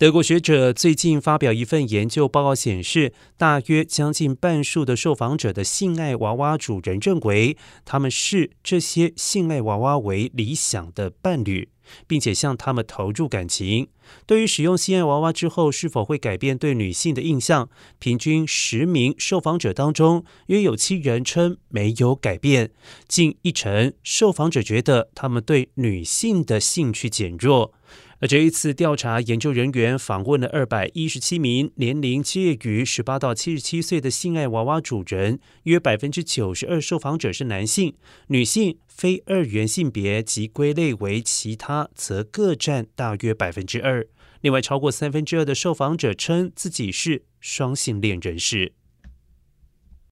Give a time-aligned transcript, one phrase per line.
[0.00, 11.68] 德国学者最近发表一份研究报告，显示，大约将近半数的受访者的性爱娃娃主人认为，他们视这些性爱娃娃为理想的伴侣，
[12.06, 13.88] 并且向他们投入感情。
[14.24, 22.70] 对于使用性爱娃娃之后是否会改变对女性的印象，平均十名受访者当中，约有七人称没有改变，
[23.06, 27.74] 近一成受访者觉得他们对女性的兴趣减弱。
[28.20, 37.94] 而这一次调查，研究人员访问了二百一十七名年龄介于十八到七十七岁的性爱娃娃主人，约百分之九十二受访者是男性，
[38.26, 44.06] 女性、非二元性别及归类为其他，则各占大约百分之二。
[44.42, 48.74] 另外，超过三分之二的受访者称自己是双性恋人士。